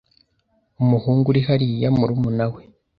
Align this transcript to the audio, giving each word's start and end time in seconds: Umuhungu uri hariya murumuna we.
Umuhungu 0.81 1.25
uri 1.31 1.41
hariya 1.47 1.87
murumuna 1.97 2.45
we. 2.53 2.61